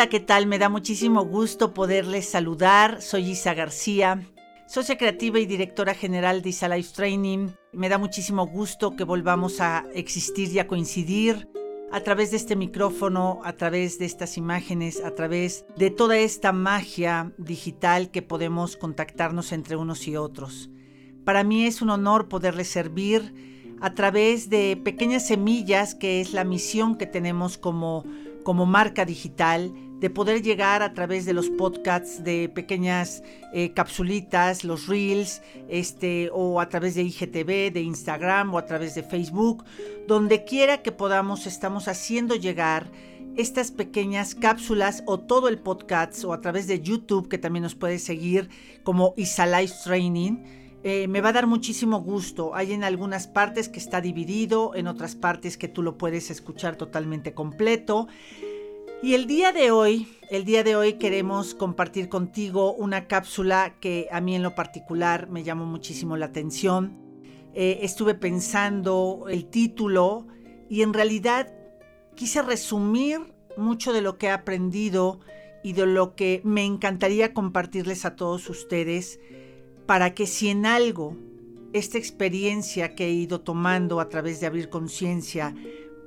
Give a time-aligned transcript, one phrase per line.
[0.00, 0.46] Hola, ¿qué tal?
[0.46, 3.02] Me da muchísimo gusto poderles saludar.
[3.02, 4.26] Soy Isa García,
[4.66, 7.48] socia creativa y directora general de Isa Life Training.
[7.74, 11.50] Me da muchísimo gusto que volvamos a existir y a coincidir
[11.92, 16.52] a través de este micrófono, a través de estas imágenes, a través de toda esta
[16.52, 20.70] magia digital que podemos contactarnos entre unos y otros.
[21.26, 23.34] Para mí es un honor poderles servir
[23.82, 28.06] a través de pequeñas semillas, que es la misión que tenemos como,
[28.44, 34.64] como marca digital, de poder llegar a través de los podcasts, de pequeñas eh, capsulitas,
[34.64, 39.64] los reels, este, o a través de IGTV, de Instagram o a través de Facebook,
[40.08, 42.90] donde quiera que podamos, estamos haciendo llegar
[43.36, 47.74] estas pequeñas cápsulas o todo el podcast o a través de YouTube que también nos
[47.74, 48.48] puede seguir
[48.82, 50.38] como Isa Life Training.
[50.82, 52.54] Eh, me va a dar muchísimo gusto.
[52.54, 56.76] Hay en algunas partes que está dividido, en otras partes que tú lo puedes escuchar
[56.76, 58.08] totalmente completo.
[59.02, 64.08] Y el día de hoy, el día de hoy queremos compartir contigo una cápsula que
[64.12, 66.98] a mí en lo particular me llamó muchísimo la atención.
[67.54, 70.26] Eh, estuve pensando el título
[70.68, 71.50] y en realidad
[72.14, 75.20] quise resumir mucho de lo que he aprendido
[75.64, 79.18] y de lo que me encantaría compartirles a todos ustedes
[79.86, 81.16] para que si en algo
[81.72, 85.54] esta experiencia que he ido tomando a través de abrir conciencia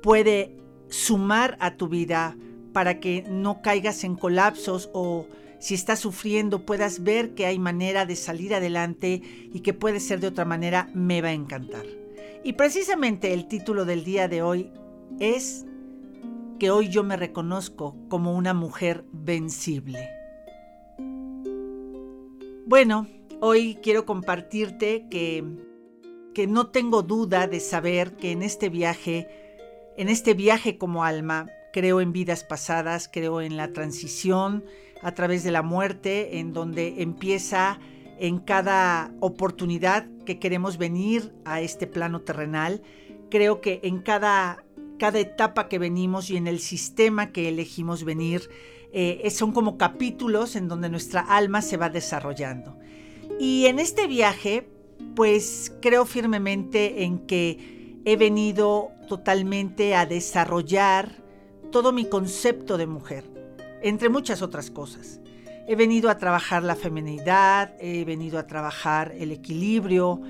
[0.00, 0.56] puede
[0.88, 2.36] sumar a tu vida,
[2.74, 5.28] para que no caigas en colapsos o
[5.60, 9.22] si estás sufriendo puedas ver que hay manera de salir adelante
[9.54, 11.86] y que puede ser de otra manera, me va a encantar.
[12.42, 14.72] Y precisamente el título del día de hoy
[15.20, 15.64] es
[16.58, 20.10] que hoy yo me reconozco como una mujer vencible.
[22.66, 23.06] Bueno,
[23.40, 25.44] hoy quiero compartirte que,
[26.34, 29.28] que no tengo duda de saber que en este viaje,
[29.96, 34.64] en este viaje como alma, creo en vidas pasadas, creo en la transición
[35.02, 37.80] a través de la muerte, en donde empieza
[38.20, 42.80] en cada oportunidad que queremos venir a este plano terrenal.
[43.28, 44.64] Creo que en cada,
[45.00, 48.48] cada etapa que venimos y en el sistema que elegimos venir,
[48.92, 52.78] eh, son como capítulos en donde nuestra alma se va desarrollando.
[53.40, 54.68] Y en este viaje,
[55.16, 61.23] pues creo firmemente en que he venido totalmente a desarrollar
[61.74, 63.24] todo mi concepto de mujer,
[63.82, 65.18] entre muchas otras cosas.
[65.66, 70.20] He venido a trabajar la feminidad, he venido a trabajar el equilibrio,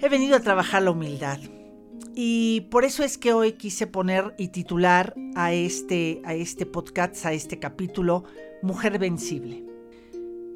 [0.00, 1.38] he venido a trabajar la humildad.
[2.16, 7.24] Y por eso es que hoy quise poner y titular a este, a este podcast,
[7.26, 8.24] a este capítulo,
[8.60, 9.62] Mujer Vencible.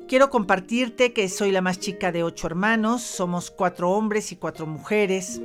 [0.09, 4.67] Quiero compartirte que soy la más chica de ocho hermanos, somos cuatro hombres y cuatro
[4.67, 5.41] mujeres,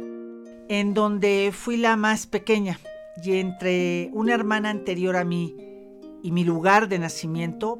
[0.69, 2.79] en donde fui la más pequeña,
[3.23, 5.55] y entre una hermana anterior a mí
[6.21, 7.77] y mi lugar de nacimiento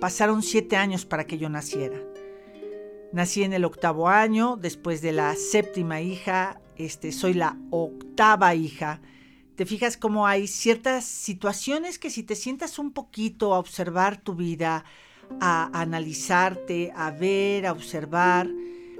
[0.00, 1.98] pasaron siete años para que yo naciera.
[3.12, 9.00] Nací en el octavo año, después de la séptima hija, este, soy la octava hija.
[9.56, 14.34] Te fijas cómo hay ciertas situaciones que si te sientas un poquito a observar tu
[14.34, 14.84] vida,
[15.40, 18.48] a analizarte, a ver, a observar,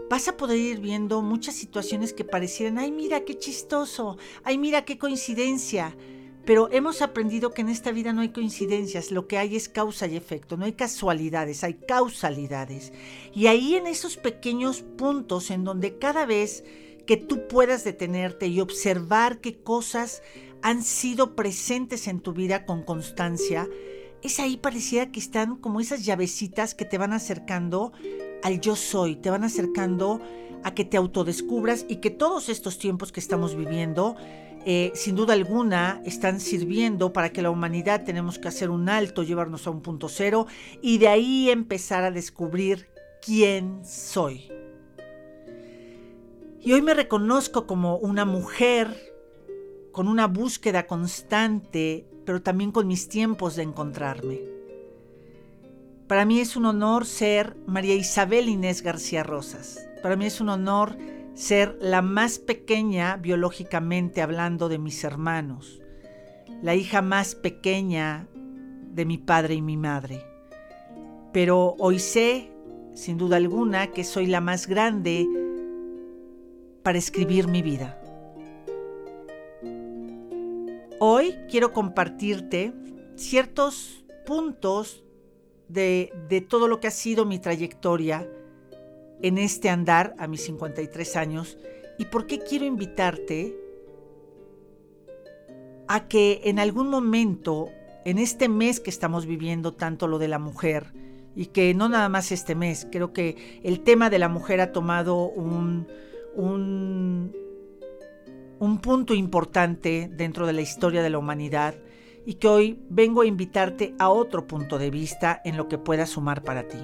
[0.09, 4.85] vas a poder ir viendo muchas situaciones que parecieran, ay mira qué chistoso, ay mira
[4.85, 5.97] qué coincidencia.
[6.45, 10.07] Pero hemos aprendido que en esta vida no hay coincidencias, lo que hay es causa
[10.07, 12.93] y efecto, no hay casualidades, hay causalidades.
[13.35, 16.65] Y ahí en esos pequeños puntos en donde cada vez
[17.07, 20.23] que tú puedas detenerte y observar qué cosas
[20.63, 23.69] han sido presentes en tu vida con constancia,
[24.23, 27.93] es ahí parecía que están como esas llavecitas que te van acercando
[28.43, 30.21] al yo soy, te van acercando
[30.65, 34.17] a que te autodescubras y que todos estos tiempos que estamos viviendo,
[34.65, 39.23] eh, sin duda alguna, están sirviendo para que la humanidad tenemos que hacer un alto,
[39.23, 40.47] llevarnos a un punto cero
[40.83, 42.89] y de ahí empezar a descubrir
[43.25, 44.51] quién soy.
[46.61, 48.95] Y hoy me reconozco como una mujer
[49.93, 54.58] con una búsqueda constante, pero también con mis tiempos de encontrarme.
[56.09, 59.87] Para mí es un honor ser María Isabel Inés García Rosas.
[60.03, 60.97] Para mí es un honor
[61.35, 65.83] ser la más pequeña biológicamente hablando de mis hermanos,
[66.63, 68.27] la hija más pequeña
[68.91, 70.25] de mi padre y mi madre.
[71.35, 72.51] Pero hoy sé,
[72.95, 75.29] sin duda alguna, que soy la más grande
[76.83, 78.01] para escribir mi vida.
[81.01, 82.73] Hoy quiero compartirte
[83.15, 85.05] ciertos puntos
[85.69, 88.29] de, todo lo que ha sido mi trayectoria
[89.21, 91.59] en este andar a mis 53 años
[91.99, 93.57] y por qué quiero invitarte
[95.89, 97.69] a que en algún momento
[98.05, 100.93] en este mes que estamos viviendo tanto lo de la mujer,
[101.39, 104.73] y que no nada más este mes, creo que el tema de la mujer ha
[104.73, 105.87] tomado un,
[106.35, 107.33] un,
[108.59, 111.77] un punto importante dentro de la historia de la humanidad
[112.29, 116.05] y que hoy vengo a invitarte a otro punto de vista en lo que pueda
[116.05, 116.77] sumar para ti.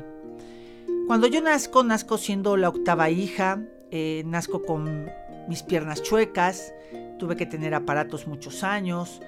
[1.06, 5.10] Cuando yo nazco, nazco siendo la octava hija, eh, nazco con
[5.46, 6.72] mis piernas chuecas,
[7.18, 9.20] tuve que tener aparatos muchos años,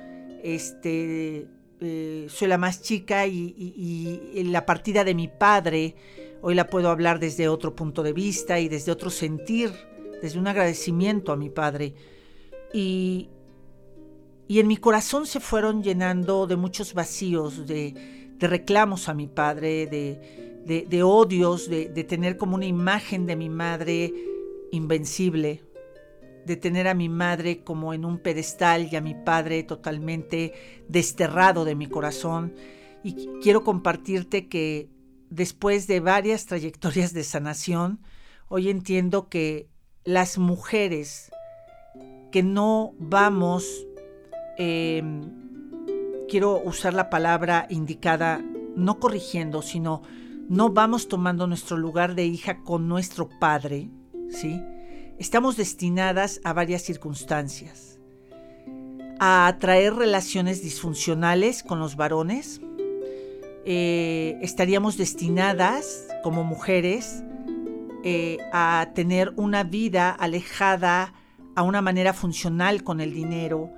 [0.43, 1.49] este,
[1.83, 5.97] eh, soy la más chica y, y, la partida de mi padre,
[6.41, 9.71] hoy la puedo hablar desde otro punto de vista y desde otro sentir,
[10.23, 11.93] desde un agradecimiento a mi padre.
[12.73, 13.29] Y,
[14.49, 19.87] y en mi corazón se fueron llenando de muchos vacíos, de, reclamos a mi padre,
[19.87, 24.15] de, odios, de, tener como una imagen de mi madre
[24.71, 25.65] invencible,
[26.45, 30.53] de tener a mi madre como en un pedestal y a mi padre totalmente
[30.89, 32.55] desterrado de mi corazón.
[33.03, 34.89] Y quiero compartirte que
[35.29, 38.01] después de varias trayectorias de sanación,
[38.49, 39.69] hoy entiendo que
[40.05, 41.33] las mujeres
[42.31, 43.87] que no vamos
[44.59, 45.31] Em,
[46.29, 48.43] quiero usar la palabra indicada,
[48.75, 50.03] no corrigiendo, sino
[50.49, 53.91] no vamos tomando nuestro lugar de hija con nuestro padre,
[54.29, 54.63] ¿sí?
[55.19, 57.99] Estamos destinadas a varias circunstancias.
[59.19, 62.61] A atraer relaciones disfuncionales con los varones.
[63.65, 67.25] Eh, estaríamos destinadas como mujeres
[68.05, 71.15] eh, a tener una vida alejada
[71.57, 73.73] a una manera funcional con el dinero,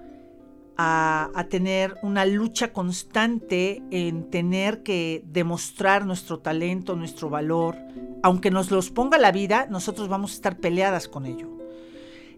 [0.79, 7.77] a, tener una lucha constante en tener que demostrar nuestro talento, nuestro valor.
[8.23, 11.49] Aunque nos los ponga la vida, nosotros vamos a estar peleadas con ello.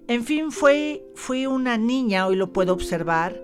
[0.08, 3.40] En fin, fue, fui una niña, hoy lo puedo observar,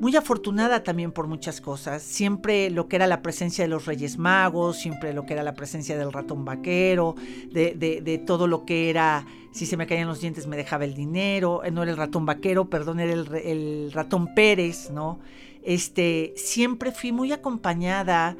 [0.00, 2.02] muy afortunada también por muchas cosas.
[2.02, 5.54] Siempre lo que era la presencia de los Reyes Magos, siempre lo que era la
[5.54, 7.16] presencia del ratón vaquero,
[7.50, 11.64] de, todo lo que era, si se me caían los dientes me dejaba el dinero,
[11.64, 15.18] eh, no era el ratón vaquero, perdón, era el, ratón Pérez, ¿no?
[15.62, 18.36] Este, siempre fui muy acompañada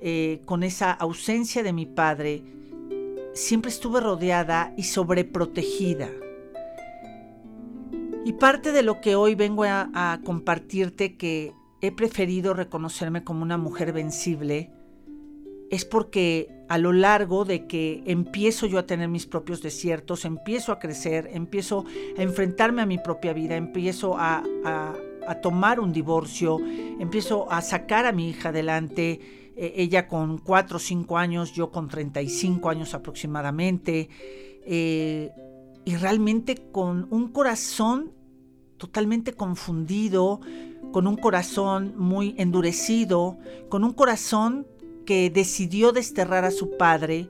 [0.00, 2.42] eh, con esa ausencia de mi padre.
[3.34, 6.08] Siempre estuve rodeada y sobreprotegida.
[8.24, 13.56] Y parte de lo que hoy vengo a, compartirte que he preferido reconocerme como una
[13.56, 14.70] mujer vencible
[15.70, 20.72] es porque a lo largo de que empiezo yo a tener mis propios desiertos, empiezo
[20.72, 21.84] a crecer, empiezo
[22.18, 24.42] a enfrentarme a mi propia vida, empiezo a,
[25.42, 26.58] tomar un divorcio,
[26.98, 29.20] empiezo a sacar a mi hija adelante,
[29.56, 34.08] e, ella con 4 o 5 años, yo con 35 años aproximadamente.
[34.66, 35.30] Eh,
[35.84, 38.12] y realmente con un corazón
[38.76, 40.40] totalmente confundido,
[40.92, 43.38] con un corazón muy endurecido,
[43.68, 44.66] con un corazón
[45.04, 47.28] que decidió desterrar a su padre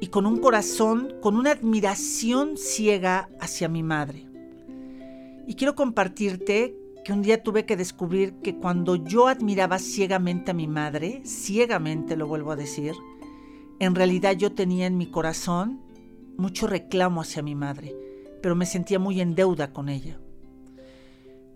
[0.00, 4.26] y con un corazón, con una admiración ciega hacia mi madre.
[5.46, 6.74] Y quiero compartirte
[7.04, 12.16] que un día tuve que descubrir que cuando yo admiraba ciegamente a mi madre, ciegamente
[12.16, 12.94] lo vuelvo a decir,
[13.78, 15.80] en realidad yo tenía en mi corazón
[16.36, 17.94] mucho reclamo hacia mi madre,
[18.42, 20.18] pero me sentía muy en deuda con ella.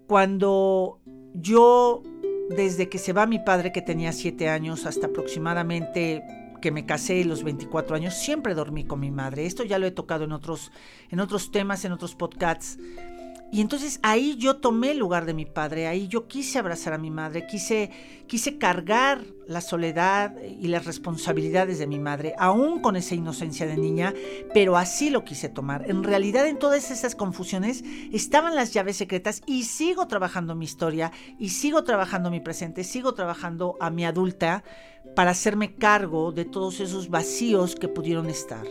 [0.07, 1.01] Cuando
[1.35, 2.03] yo,
[2.51, 6.23] desde que se va mi padre que tenía siete años hasta aproximadamente
[6.61, 9.47] que me casé los 24 años, siempre dormí con mi madre.
[9.47, 10.73] Esto ya lo he tocado en otros,
[11.11, 12.79] en otros temas, en otros podcasts.
[13.51, 16.99] Y entonces ahí yo tomé el lugar de mi padre, ahí yo quise abrazar a
[16.99, 17.91] mi madre, quise,
[18.27, 23.79] quise cargar la soledad y las responsabilidades de mi madre, aún con esa inocencia de
[23.79, 24.13] niña,
[24.53, 25.91] pero así lo quise tomar.
[25.91, 31.11] En realidad en todas esas confusiones estaban las llaves secretas y sigo trabajando mi historia
[31.39, 34.63] y sigo trabajando mi presente, sigo trabajando a mi adulta
[35.17, 38.67] para hacerme cargo de todos esos vacíos que pudieron estar.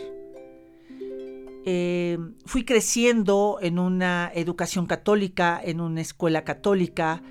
[1.69, 7.21] Eh, fui creciendo en una educación católica, en una escuela católica,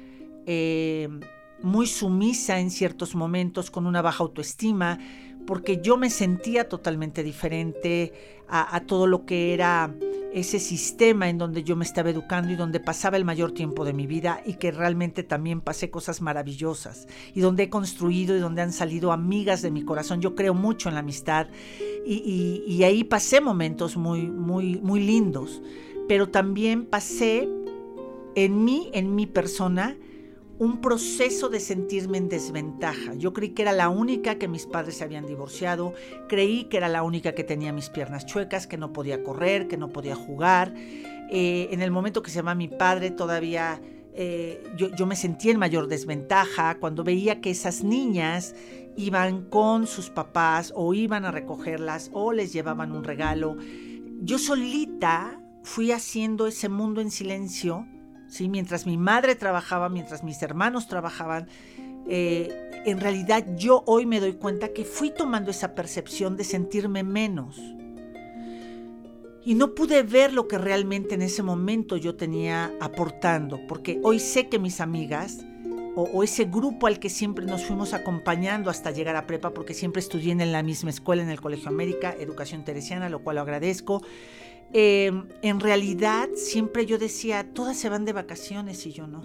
[0.45, 1.09] eh,
[1.63, 4.99] muy sumisa en ciertos momentos, con una baja autoestima,
[5.47, 8.13] porque yo me sentía totalmente diferente
[8.49, 9.93] a, todo lo que era
[10.33, 13.93] ese sistema en donde yo me estaba educando y donde pasaba el mayor tiempo de
[13.93, 18.63] mi vida y que realmente también pasé cosas maravillosas y donde he construido y donde
[18.63, 20.21] han salido amigas de mi corazón.
[20.21, 21.49] Yo creo mucho en la amistad
[22.05, 25.63] y, y ahí pasé momentos muy, muy, muy lindos,
[26.07, 27.49] pero también pasé
[28.37, 29.97] en mí, en mi persona,
[30.59, 33.15] un proceso de sentirme en desventaja.
[33.15, 35.93] Yo creí que era la única que mis padres se habían divorciado,
[36.29, 39.77] creí que era la única que tenía mis piernas chuecas, que no podía correr, que
[39.77, 40.73] no podía jugar.
[41.31, 43.81] Eh, en el momento que se llama mi padre todavía
[44.19, 48.55] eh, yo, yo, me sentía en mayor desventaja cuando veía que esas niñas
[48.97, 53.59] iban con sus papás o iban a recogerlas o les llevaban un regalo.
[54.23, 57.87] Yo solita fui haciendo ese mundo en silencio,
[58.29, 58.49] ¿sí?
[58.49, 61.49] mientras mi madre trabajaba, mientras mis hermanos trabajaban.
[62.09, 67.03] Eh, en realidad yo hoy me doy cuenta que fui tomando esa percepción de sentirme
[67.03, 67.61] menos.
[69.45, 74.19] Y no pude ver lo que realmente en ese momento yo tenía aportando, porque hoy
[74.19, 75.45] sé que mis amigas
[75.97, 80.01] o, ese grupo al que siempre nos fuimos acompañando hasta llegar a prepa, porque siempre
[80.01, 84.03] estudié en la misma escuela, en el Colegio América, Educación Teresiana, lo cual lo agradezco.
[84.73, 89.23] Eh, en realidad siempre yo decía, todas se van de vacaciones y yo no.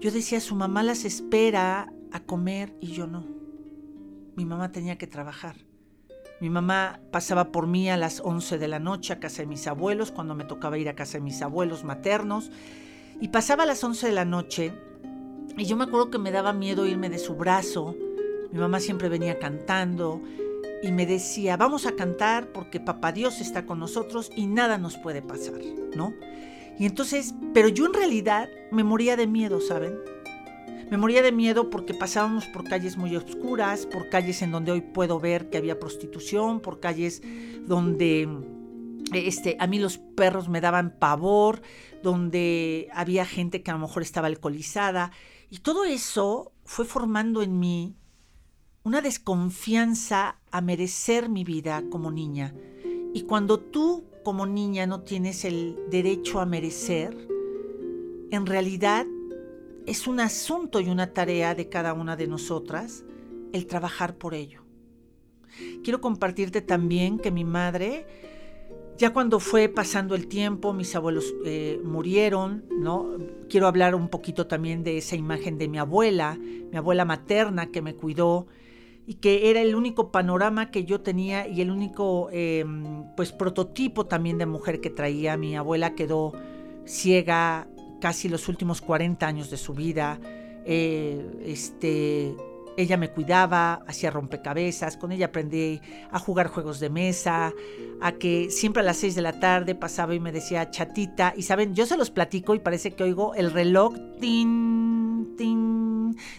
[0.00, 3.24] Yo decía, su mamá las espera a comer y yo no.
[4.36, 5.56] Mi mamá tenía que trabajar.
[6.40, 9.66] Mi mamá pasaba por mí a las 11 de la noche a casa de mis
[9.66, 12.50] abuelos, cuando me tocaba ir a casa de mis abuelos maternos.
[13.20, 14.72] Y pasaba a las 11 de la noche
[15.56, 17.96] y yo me acuerdo que me daba miedo irme de su brazo.
[18.52, 20.20] Mi mamá siempre venía cantando
[20.82, 24.96] y me decía, vamos a cantar porque papá Dios está con nosotros y nada nos
[24.96, 25.60] puede pasar,
[25.94, 26.14] ¿no?
[26.78, 29.98] Y entonces, pero yo en realidad me moría de miedo, ¿saben?
[30.90, 34.82] Me moría de miedo porque pasábamos por calles muy oscuras, por calles en donde hoy
[34.82, 37.22] puedo ver que había prostitución, por calles
[37.66, 38.28] donde
[39.12, 41.62] este, a mí los perros me daban pavor,
[42.02, 45.10] donde había gente que a lo mejor estaba alcoholizada.
[45.50, 47.96] Y todo eso fue formando en mí
[48.84, 52.54] una desconfianza a merecer mi vida como niña.
[53.12, 57.28] Y cuando tú como niña no tienes el derecho a merecer,
[58.30, 59.06] en realidad
[59.86, 63.04] es un asunto y una tarea de cada una de nosotras
[63.52, 64.62] el trabajar por ello.
[65.84, 68.06] Quiero compartirte también que mi madre
[68.98, 73.10] ya cuando fue pasando el tiempo, mis abuelos eh, murieron, ¿no?
[73.50, 77.82] Quiero hablar un poquito también de esa imagen de mi abuela, mi abuela materna que
[77.82, 78.46] me cuidó
[79.06, 84.06] y que era el único panorama que yo tenía y el único, em, pues, prototipo
[84.06, 85.36] también de mujer que traía.
[85.36, 86.32] Mi abuela quedó
[86.84, 87.68] ciega
[88.00, 90.18] casi los últimos 40 años de su vida.
[90.64, 92.34] Eh, este,
[92.76, 97.52] ella me cuidaba, hacía rompecabezas, con ella aprendí a jugar juegos de mesa,
[98.00, 101.32] a que siempre a las 6 de la tarde pasaba y me decía chatita.
[101.36, 105.85] Y saben, yo se los platico y parece que oigo el reloj tin, tin.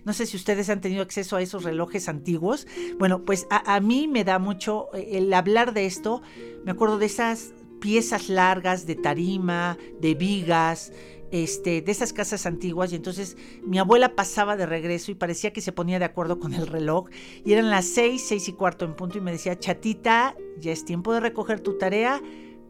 [0.06, 2.68] No sé si ustedes han tenido acceso a esos relojes antiguos.
[2.98, 6.22] Bueno, pues a, a mí me da mucho eh, el hablar de esto.
[6.64, 10.92] Me acuerdo de esas piezas largas de tarima, de vigas,
[11.32, 15.62] este, de esas casas antiguas y entonces mi abuela pasaba de regreso y parecía que
[15.62, 17.10] se ponía de acuerdo con el reloj
[17.44, 20.86] y eran las seis, seis y cuarto en punto y me decía, chatita, ya es
[20.86, 22.22] tiempo de recoger tu tarea,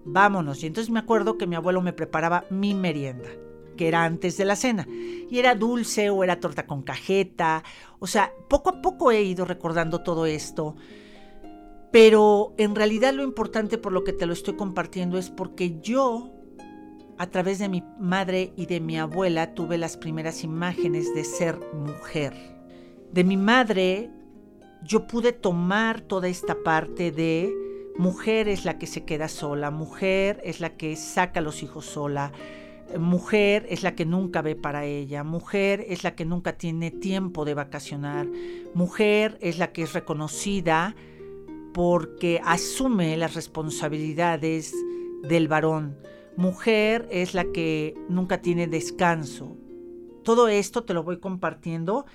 [0.05, 0.63] vámonos.
[0.63, 3.29] Y entonces me acuerdo que mi abuelo me preparaba mi merienda
[3.77, 4.85] que era antes de la cena.
[5.29, 7.63] Y era dulce o era torta con cajeta.
[7.99, 10.75] O sea, poco a poco he ido recordando todo esto.
[11.91, 16.33] Pero en realidad lo importante por lo que te lo estoy compartiendo es porque yo
[17.17, 21.57] a través de mi madre y de mi abuela tuve las primeras imágenes de ser
[21.73, 22.35] mujer.
[23.11, 24.11] De mi madre
[24.83, 27.53] yo pude tomar toda esta parte de
[27.97, 31.85] mujer es la que se queda sola, mujer es la que saca a los hijos
[31.85, 32.31] sola,
[32.99, 37.45] mujer es la que nunca ve para ella, mujer es la que nunca tiene tiempo
[37.45, 38.27] de vacacionar,
[38.73, 40.95] mujer es la que es reconocida
[41.73, 44.73] porque asume las responsabilidades
[45.23, 45.97] del varón
[46.37, 49.57] mujer es la que nunca tiene descanso.
[50.23, 52.05] Todo esto te lo voy compartiendo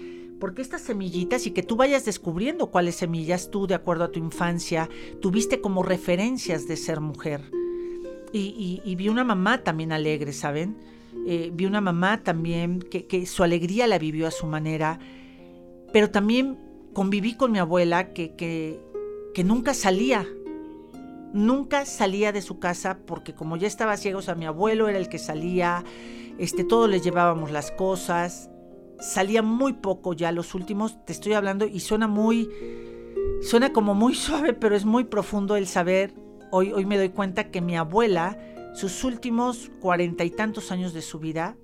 [0.41, 4.19] porque estas semillitas y que tú vayas descubriendo cuáles semillas tú, de acuerdo a tu
[4.19, 4.89] infancia,
[5.21, 7.43] tuviste como referencias de ser mujer.
[8.33, 10.77] Y, vi una mamá también alegre, ¿saben?
[11.27, 14.99] Eh, vi una mamá también que, su alegría la vivió a su manera,
[15.93, 16.59] pero también
[16.95, 20.27] conviví con mi abuela que, que nunca salía
[21.33, 24.99] nunca salía de su casa porque como ya estaba ciego, o sea, mi abuelo era
[24.99, 25.85] el que salía,
[26.39, 28.51] este, todos les llevábamos las cosas,
[29.01, 32.49] salía muy poco ya los últimos, te estoy hablando y suena muy,
[33.43, 36.15] suena como muy suave, pero es muy profundo el saber,
[36.53, 38.39] hoy, me doy cuenta que mi abuela,
[38.75, 41.57] sus últimos cuarenta y tantos años de su vida,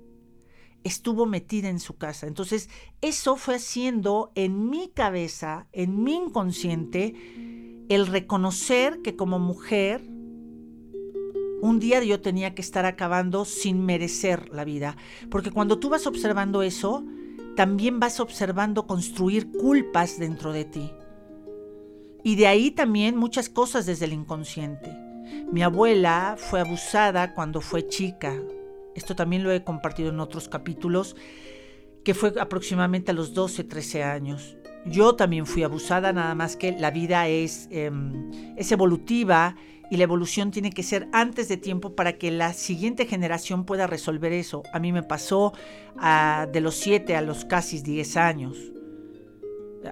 [0.82, 2.26] estuvo metida en su casa.
[2.26, 2.70] Entonces,
[3.02, 7.14] eso fue haciendo en mi cabeza, en mi inconsciente,
[7.88, 10.02] el reconocer que como mujer
[11.60, 14.96] un día yo tenía que estar acabando sin merecer la vida.
[15.30, 17.04] Porque cuando tú vas observando eso,
[17.56, 20.90] también vas observando construir culpas dentro de ti.
[22.28, 24.94] Y de ahí también muchas cosas desde el inconsciente.
[25.50, 28.34] Mi abuela fue abusada cuando fue chica.
[28.94, 31.16] esto también lo he compartido en otros capítulos,
[32.04, 34.58] que fue aproximadamente a los 12, 13 años.
[34.84, 39.56] Yo también fui abusada, nada más que la vida es, em, es evolutiva
[39.90, 43.86] y la evolución tiene que ser antes de tiempo para que la siguiente generación pueda
[43.86, 44.64] resolver eso.
[44.74, 45.54] A mí me pasó
[46.52, 48.58] de los 7 a los casi 10 años.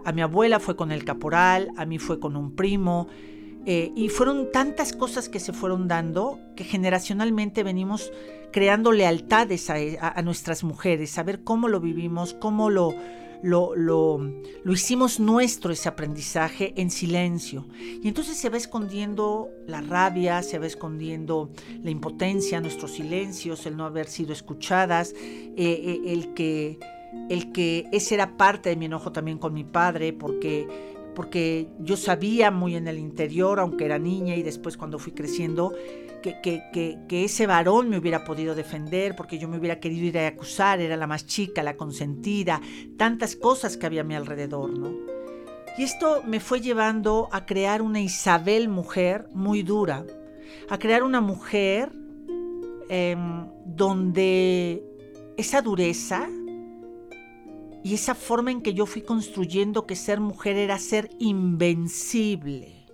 [0.04, 3.08] A mi abuela fue con el caporal, a mí fue con un primo,
[3.68, 8.12] eh, y fueron tantas cosas que se fueron dando que generacionalmente venimos
[8.52, 12.94] creando lealtades a, nuestras mujeres, saber cómo lo vivimos, cómo lo,
[13.42, 17.66] lo, lo, hicimos nuestro ese aprendizaje en silencio.
[18.02, 21.50] Y entonces se va escondiendo la rabia, se va escondiendo
[21.82, 26.78] la impotencia, nuestros silencios, el no haber sido escuchadas, eh, eh, el que
[27.28, 31.96] el que ese era parte de mi enojo también con mi padre, porque porque yo
[31.96, 35.72] sabía muy en el interior, aunque era niña y después cuando fui creciendo,
[36.20, 36.62] que,
[37.08, 40.80] que, ese varón me hubiera podido defender, porque yo me hubiera querido ir a acusar,
[40.80, 42.60] era la más chica, la consentida,
[42.96, 44.92] tantas cosas que había a mi alrededor, ¿no?
[45.78, 50.04] Y esto me fue llevando a crear una Isabel mujer muy dura,
[50.68, 51.92] a crear una mujer
[52.88, 54.82] em, donde
[55.36, 56.28] esa dureza,
[57.86, 62.84] y esa forma en que yo fui construyendo que ser mujer era ser invencible.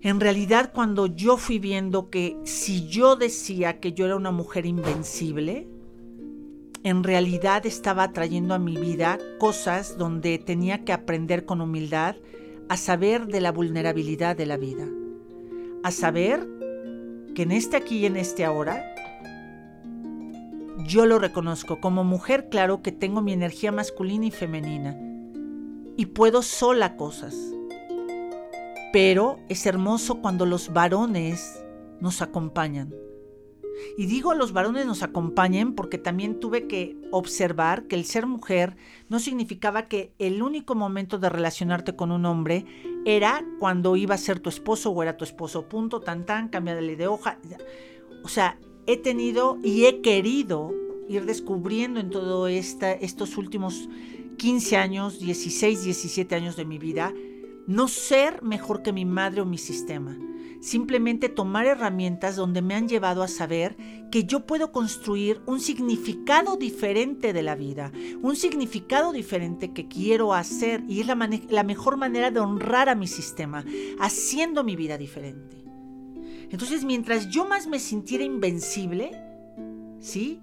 [0.00, 4.64] En realidad cuando yo fui viendo que si yo decía que yo era una mujer
[4.64, 5.68] invencible,
[6.84, 12.16] en realidad estaba trayendo a mi vida cosas donde tenía que aprender con humildad
[12.70, 14.88] a saber de la vulnerabilidad de la vida,
[15.82, 16.48] a saber
[17.34, 18.93] que en este aquí y en este ahora
[20.84, 21.80] yo lo reconozco.
[21.80, 24.96] Como mujer, claro que tengo mi energía masculina y femenina.
[25.96, 27.34] Y puedo sola cosas.
[28.92, 31.64] Pero es hermoso cuando los varones
[32.00, 32.94] nos acompañan.
[33.98, 38.76] Y digo los varones nos acompañen porque también tuve que observar que el ser mujer
[39.08, 42.66] no significaba que el único momento de relacionarte con un hombre
[43.04, 45.68] era cuando iba a ser tu esposo o era tu esposo.
[45.68, 47.38] Punto, tan tan, cámbiale de hoja.
[48.22, 50.72] O sea, he tenido y he querido
[51.08, 53.88] ir descubriendo en todo esta, estos últimos
[54.36, 57.12] 15 años, 16, 17 años de mi vida,
[57.66, 60.16] no ser mejor que mi madre o mi sistema.
[60.60, 63.76] Simplemente tomar herramientas donde me han llevado a saber
[64.10, 67.92] que yo puedo construir un significado diferente de la vida,
[68.22, 71.16] un significado diferente que quiero hacer y es la,
[71.50, 73.64] la mejor manera de honrar a mi sistema,
[73.98, 75.63] haciendo mi vida diferente.
[76.50, 79.12] Entonces, mientras yo más me sintiera invencible,
[80.00, 80.40] ¿sí?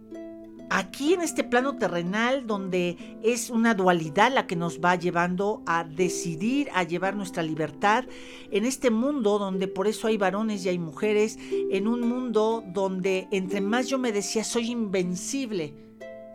[0.73, 5.83] Aquí en este plano terrenal donde es una dualidad la que nos va llevando a
[5.83, 8.05] decidir, a llevar nuestra libertad,
[8.51, 13.27] en este mundo donde por eso hay varones y hay mujeres, en un mundo donde
[13.31, 15.75] entre más yo me decía soy invencible,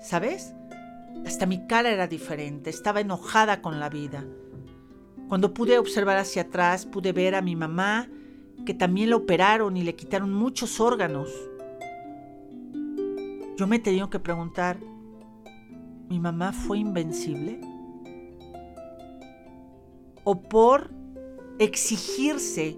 [0.02, 0.52] ¿sabes?
[1.24, 4.26] Hasta mi cara era diferente, estaba enojada con la vida.
[5.28, 8.10] Cuando pude observar hacia atrás, pude ver a mi mamá,
[8.64, 11.30] que también la operaron y le quitaron muchos órganos.
[13.56, 14.78] Yo me he tenido que preguntar,
[16.08, 17.60] ¿mi mamá fue invencible?
[20.24, 20.90] ¿O por
[21.58, 22.76] exigirse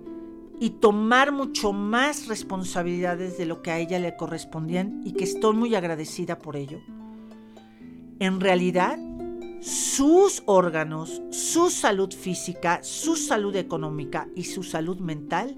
[0.61, 5.57] y tomar mucho más responsabilidades de lo que a ella le correspondían y que estoy
[5.57, 6.81] muy agradecida por ello?
[8.21, 8.99] En realidad,
[9.61, 15.57] sus órganos, su salud física, su salud económica y su salud mental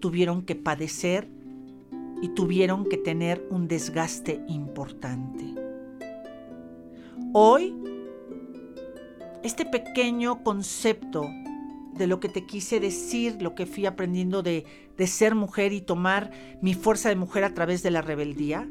[0.00, 1.28] tuvieron que padecer
[2.22, 5.54] y tuvieron que tener un desgaste importante.
[7.32, 7.74] Hoy,
[9.42, 11.28] este pequeño concepto
[11.94, 14.64] de lo que te quise decir, lo que fui aprendiendo de,
[14.96, 18.68] de, ser mujer y tomar mi fuerza de mujer a través de la rebeldía,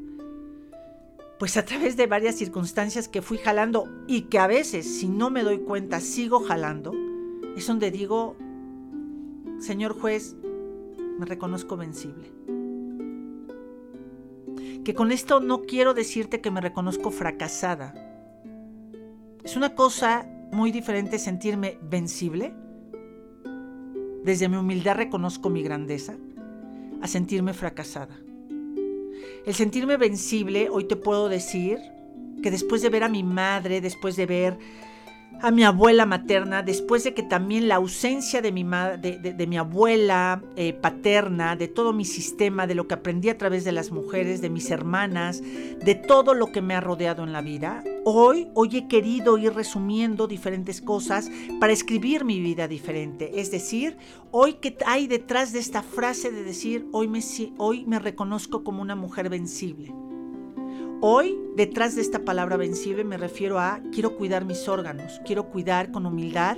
[1.38, 5.30] pues a través de varias circunstancias que fui jalando y que a veces, si no
[5.30, 6.94] me doy cuenta, sigo jalando,
[7.56, 8.36] es donde digo,
[9.60, 10.36] Señor juez,
[11.20, 12.32] me reconozco vencible.
[14.86, 17.94] Que con esto no quiero decirte que me reconozco fracasada.
[19.44, 22.54] Es una cosa muy diferente sentirme vencible.
[24.24, 26.16] Desde mi humildad reconozco mi grandeza
[27.02, 28.18] a sentirme fracasada.
[29.46, 31.80] El sentirme vencible, hoy te puedo decir
[32.42, 34.58] que después de ver a mi madre, después de ver
[35.42, 40.42] a mi abuela materna, después de que también la ausencia de mi, de, mi abuela
[40.56, 44.42] eh, paterna, de todo mi sistema, de lo que aprendí a través de las mujeres,
[44.42, 48.78] de mis hermanas, de todo lo que me ha rodeado en la vida, hoy, hoy
[48.78, 53.40] he querido ir resumiendo diferentes cosas para escribir mi vida diferente.
[53.40, 53.98] Es decir,
[54.32, 57.22] hoy que hay detrás de esta frase de decir, hoy me,
[57.58, 59.94] hoy me reconozco como una mujer vencible.
[61.02, 65.92] Hoy, detrás de esta palabra vencible, me refiero a quiero cuidar mis órganos, quiero cuidar
[65.92, 66.58] con humildad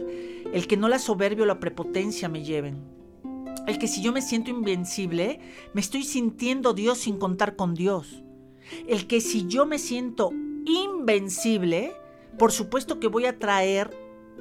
[0.51, 2.81] el que no la soberbia o la prepotencia me lleven.
[3.67, 5.39] El que si yo me siento invencible,
[5.75, 8.23] me estoy sintiendo Dios sin contar con Dios.
[8.87, 10.31] El que si yo me siento
[10.65, 11.93] invencible,
[12.39, 13.91] por supuesto que voy a traer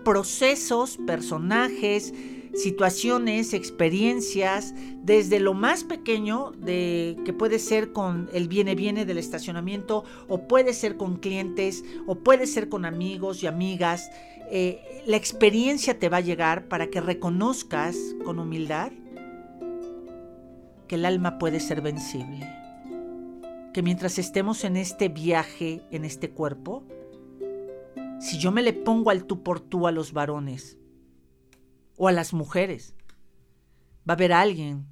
[0.02, 2.14] procesos, personajes,
[2.54, 10.04] situaciones, experiencias, desde lo más pequeño, de, que puede ser con el viene-viene del estacionamiento,
[10.28, 14.10] o puede ser con clientes, o puede ser con amigos y amigas.
[14.50, 18.92] Eh, la experiencia te va a llegar para que reconozcas con humildad
[20.88, 22.48] que el alma puede ser vencible.
[23.72, 26.82] Que mientras estemos en este viaje, en este cuerpo,
[28.18, 30.79] si yo me le pongo al tú por tú a los varones,
[32.00, 32.94] o a las mujeres.
[34.08, 34.86] Va a haber alguien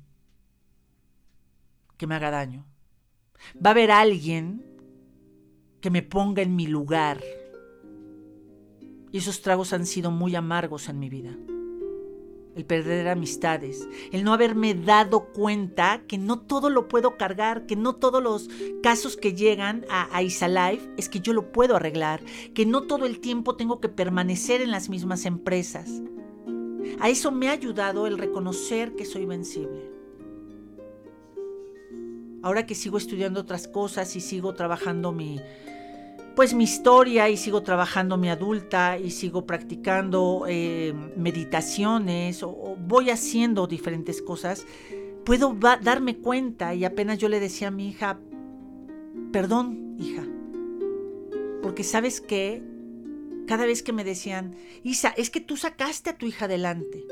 [1.96, 2.66] que me haga daño.
[3.54, 4.62] Va a haber alguien
[5.80, 7.24] que me ponga en mi lugar.
[9.10, 11.34] Y esos tragos han sido muy amargos en mi vida.
[12.54, 17.76] El perder amistades, el no haberme dado cuenta que no todo lo puedo cargar, que
[17.76, 18.50] no todos los
[18.82, 23.06] casos que llegan a, a Isalife es que yo lo puedo arreglar, que no todo
[23.06, 26.02] el tiempo tengo que permanecer en las mismas empresas.
[27.00, 29.90] A eso me ha ayudado el reconocer que soy vencible.
[32.42, 35.40] Ahora que sigo estudiando otras cosas y sigo trabajando mi
[36.38, 43.10] pues mi historia y sigo trabajando mi adulta y sigo practicando eh, meditaciones o, voy
[43.10, 44.64] haciendo diferentes cosas,
[45.24, 48.20] puedo darme cuenta y apenas yo le decía a mi hija,
[49.32, 50.22] perdón, hija,
[51.60, 52.62] porque sabes que
[53.48, 57.04] cada vez que me decían, Isa, es que tú sacaste a tu hija adelante.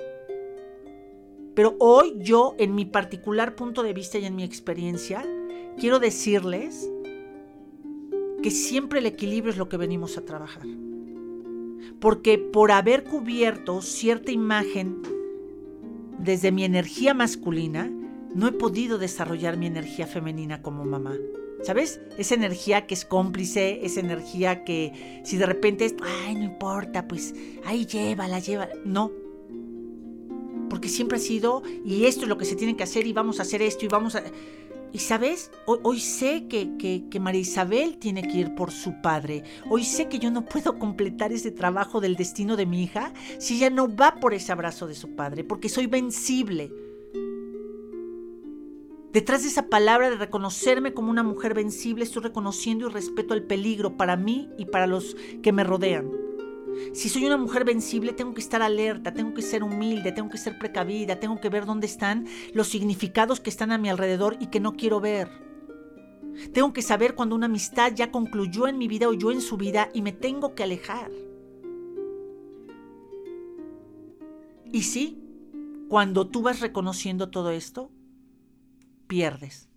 [1.55, 5.27] Pero hoy yo, en mi particular punto de vista y en mi experiencia,
[5.79, 6.89] quiero decirles
[8.43, 10.67] que siempre el equilibrio es lo que venimos a trabajar.
[12.01, 15.01] Porque por haber cubierto cierta imagen
[16.19, 17.91] desde mi energía masculina,
[18.35, 21.17] no he podido desarrollar mi energía femenina como mamá.
[21.67, 21.99] ¿Sabes?
[22.17, 27.09] Esa energía que es cómplice, esa energía que si de repente es, ay, no importa,
[27.09, 28.73] pues ahí llévala, llévala.
[28.85, 29.11] No.
[30.71, 33.41] Porque siempre ha sido, y esto es lo que se tiene que hacer, y vamos
[33.41, 34.23] a hacer esto, y vamos a...
[34.93, 39.43] Y sabes, hoy, sé que, que, que, María Isabel tiene que ir por su padre.
[39.69, 43.57] Hoy sé que yo no puedo completar ese trabajo del destino de mi hija si
[43.57, 46.71] ella no va por ese abrazo de su padre, porque soy vencible.
[49.13, 53.45] Detrás de esa palabra de reconocerme como una mujer vencible, estoy reconociendo y respeto el
[53.45, 56.11] peligro para mí y para los que me rodean.
[56.93, 60.39] Si soy una mujer vencible, tengo que estar alerta, tengo que ser humilde, tengo que
[60.39, 64.49] ser precavida, tengo que ver dónde están los significados que están a mi alrededor y
[64.49, 65.31] que no quiero ver.
[66.53, 69.57] Tengo que saber cuando una amistad ya concluyó en mi vida o yo en su
[69.57, 71.11] vida y me tengo que alejar.
[74.71, 75.23] Y sí,
[75.89, 77.91] cuando tú vas reconociendo todo esto,
[79.07, 79.69] pierdes.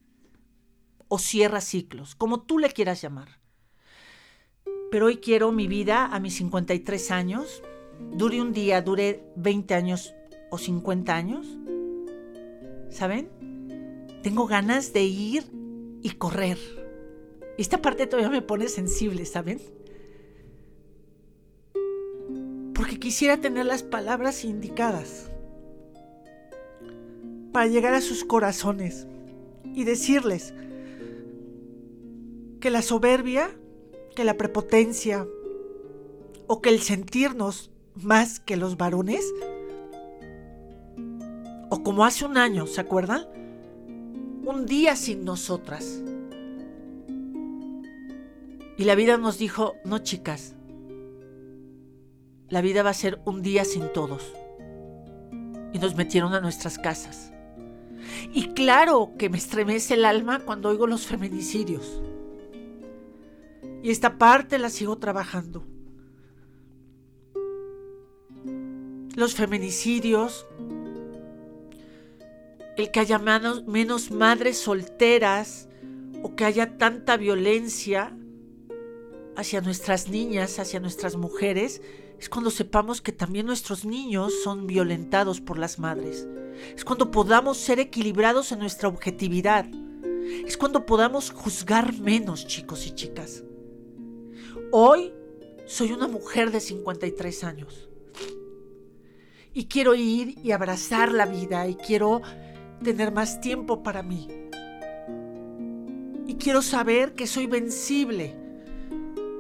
[1.08, 3.40] O cierras ciclos, como tú le quieras llamar.
[4.92, 7.64] Pero hoy quiero mi vida a mis 53 años,
[8.12, 10.16] dure un día, dure 20 años
[10.50, 11.48] o 50 años.
[12.90, 13.30] ¿Saben?
[14.24, 15.46] Tengo ganas de ir
[16.02, 16.58] y correr.
[17.58, 19.60] Esta parte todavía me pone sensible, ¿saben?
[22.74, 25.30] Porque quisiera tener las palabras indicadas
[27.52, 29.08] para llegar a sus corazones
[29.80, 30.54] y decirles
[32.60, 33.50] que la soberbia,
[34.14, 35.26] que la prepotencia
[36.48, 39.24] o que el sentirnos más que los varones,
[41.70, 43.26] o como hace un año, ¿se acuerdan?
[44.44, 46.04] Un día sin nosotras.
[48.78, 50.56] Y la vida nos dijo, no chicas,
[52.50, 54.34] la vida va a ser un día sin todos.
[55.72, 57.32] Y nos metieron a nuestras casas.
[58.34, 62.02] Y claro que me estremece el alma cuando oigo los feminicidios.
[63.82, 65.64] Y esta parte la sigo trabajando.
[69.16, 70.46] Los feminicidios,
[72.78, 75.68] el que haya menos, menos madres solteras
[76.24, 78.16] o que haya tanta violencia
[79.36, 81.82] hacia nuestras niñas, hacia nuestras mujeres,
[82.20, 86.28] Es cuando sepamos que también nuestros niños son violentados por las madres.
[86.76, 89.66] Es cuando podamos ser equilibrados en nuestra objetividad.
[90.46, 93.44] Es cuando podamos juzgar menos, chicos y chicas.
[94.72, 95.14] Hoy
[95.66, 97.90] soy una mujer de 53 años.
[99.54, 102.22] Y quiero ir y abrazar la vida y quiero
[102.84, 104.28] tener más tiempo para mí.
[106.28, 108.39] Y quiero saber que soy vencible.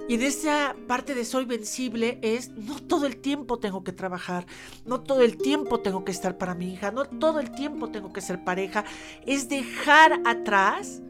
[0.10, 4.48] Y de esa parte de soy vencible es, no todo el tiempo tengo que trabajar,
[4.84, 8.12] no todo el tiempo tengo que estar para mi hija, no todo el tiempo tengo
[8.12, 8.86] que ser pareja.
[9.28, 11.04] Es dejar atrás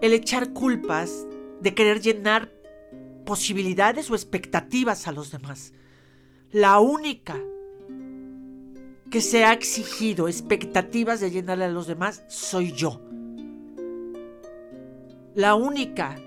[0.00, 1.28] el echar culpas
[1.60, 2.50] de querer llenar
[3.24, 5.72] posibilidades o expectativas a los demás.
[6.50, 7.36] La única
[9.12, 13.00] que se ha exigido expectativas de llenarle a los demás soy yo.
[15.36, 16.20] La única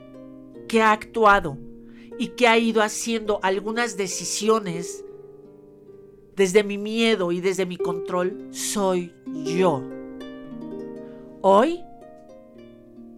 [0.74, 1.60] que ha actuado
[2.18, 5.06] y que ha ido haciendo algunas decisiones
[6.36, 9.14] desde mi miedo y desde mi control soy
[9.46, 9.84] yo.
[11.42, 11.80] Hoy,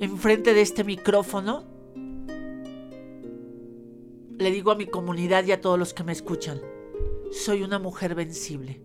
[0.02, 1.64] enfrente de este micrófono,
[4.38, 6.60] le digo a mi comunidad y a todos los que me escuchan,
[7.32, 8.82] soy una mujer vencible.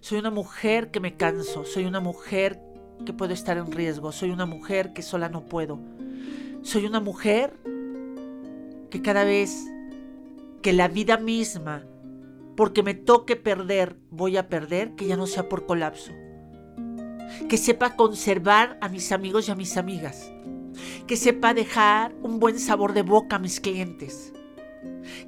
[0.00, 2.58] Soy una mujer que me canso, soy una mujer
[3.04, 5.78] que puedo estar en riesgo, soy una mujer que sola no puedo.
[6.62, 7.58] Soy una mujer
[8.90, 9.66] que cada vez
[10.62, 11.84] que la vida misma,
[12.56, 16.12] porque me toque perder, voy a perder, que ya no sea por colapso.
[17.48, 20.32] Que sepa conservar a mis amigos y a mis amigas.
[21.06, 24.32] Que sepa dejar un buen sabor de boca a mis clientes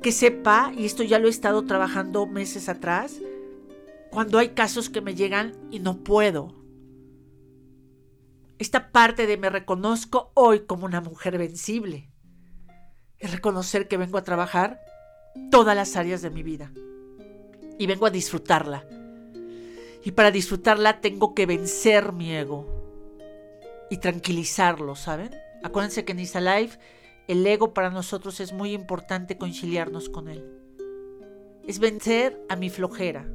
[0.02, 3.20] que sepa, y esto ya lo he estado trabajando meses atrás,
[4.10, 6.54] cuando hay casos que me llegan y no puedo.
[8.58, 12.10] Esta parte de me reconozco hoy como una mujer vencible.
[13.18, 14.80] Es reconocer que vengo a trabajar
[15.50, 16.72] todas las áreas de mi vida.
[17.78, 18.84] Y vengo a disfrutarla.
[20.04, 22.66] Y para disfrutarla tengo que vencer mi ego.
[23.90, 25.30] Y tranquilizarlo, ¿saben?
[25.62, 26.78] Acuérdense que en Isa Life
[27.28, 30.44] el ego para nosotros es muy importante conciliarnos con él.
[31.64, 33.30] Es vencer a mi flojera.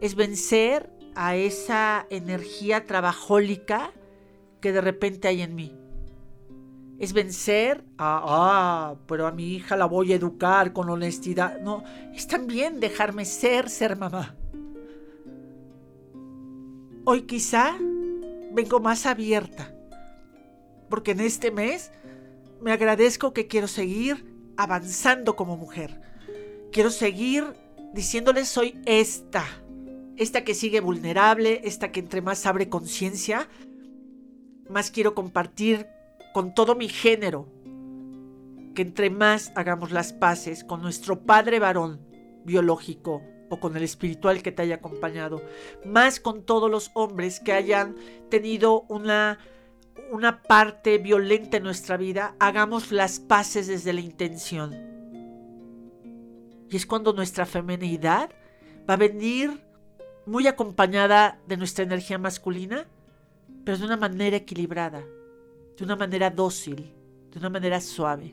[0.00, 3.92] Es vencer a esa energía trabajólica
[4.66, 5.72] que de repente hay en mí.
[6.98, 11.60] Es vencer a, ah, pero a mi hija la voy a educar con honestidad.
[11.60, 14.34] No, es también dejarme ser, ser mamá.
[17.04, 17.78] Hoy quizá
[18.54, 19.72] vengo más abierta,
[20.90, 21.92] porque en este mes
[22.60, 24.26] me agradezco que quiero seguir
[24.56, 26.00] avanzando como mujer.
[26.72, 27.44] Quiero seguir
[27.94, 29.44] diciéndoles soy esta,
[30.16, 33.48] esta que sigue vulnerable, esta que entre más abre conciencia,
[34.68, 35.86] más quiero compartir
[36.32, 37.48] con todo mi género,
[38.74, 42.00] que entre más hagamos las paces con nuestro padre varón
[42.44, 45.42] biológico o con el espiritual que te haya acompañado,
[45.84, 47.96] más con todos los hombres que hayan
[48.28, 49.38] tenido una
[50.10, 54.74] una parte violenta en nuestra vida, hagamos las paces desde la intención.
[56.70, 58.30] Y es cuando nuestra feminidad
[58.88, 59.64] va a venir
[60.26, 62.86] muy acompañada de nuestra energía masculina,
[63.66, 65.04] pero de una manera equilibrada,
[65.76, 66.76] de una manera dócil,
[67.32, 68.32] de una manera suave,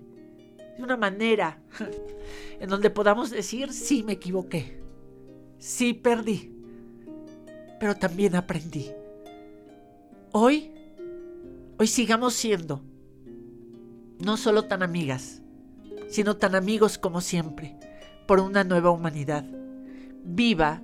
[0.77, 1.59] de una manera
[2.59, 4.79] en donde podamos decir, sí me equivoqué,
[5.57, 6.53] sí perdí,
[7.79, 8.91] pero también aprendí.
[10.31, 10.73] Hoy
[11.79, 12.83] Hoy sigamos siendo
[14.19, 15.41] no solo tan amigas,
[16.07, 17.75] sino tan amigos como siempre,
[18.27, 19.43] por una nueva humanidad.
[20.23, 20.83] Viva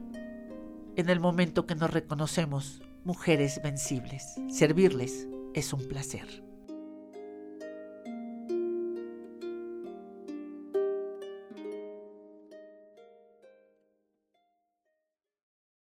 [0.96, 4.36] en el momento que nos reconocemos mujeres vencibles.
[4.50, 6.49] Servirles es un placer.